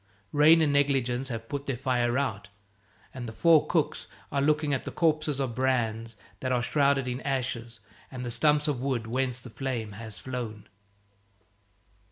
Rain 0.31 0.61
and 0.63 0.73
negligence 0.73 1.27
have 1.29 1.47
put 1.47 1.67
their 1.67 1.77
fire 1.77 2.17
out, 2.17 2.47
and 3.13 3.27
the 3.29 3.31
four 3.31 3.67
cooks 3.67 4.07
are 4.31 4.41
looking 4.41 4.73
at 4.73 4.83
the 4.83 4.89
corpses 4.91 5.39
of 5.39 5.53
brands 5.53 6.15
that 6.39 6.51
are 6.51 6.63
shrouded 6.63 7.07
in 7.07 7.21
ashes 7.21 7.81
and 8.09 8.25
the 8.25 8.31
stumps 8.31 8.67
of 8.67 8.81
wood 8.81 9.05
whence 9.05 9.39
the 9.39 9.51
flame 9.51 9.91
has 9.91 10.17
flown. 10.17 10.67